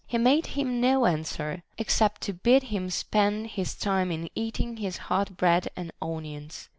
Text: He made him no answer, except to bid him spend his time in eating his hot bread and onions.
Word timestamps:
He 0.07 0.17
made 0.17 0.47
him 0.57 0.81
no 0.81 1.05
answer, 1.05 1.61
except 1.77 2.21
to 2.21 2.33
bid 2.33 2.63
him 2.73 2.89
spend 2.89 3.45
his 3.51 3.75
time 3.75 4.11
in 4.11 4.31
eating 4.33 4.77
his 4.77 4.97
hot 4.97 5.37
bread 5.37 5.69
and 5.75 5.91
onions. 6.01 6.69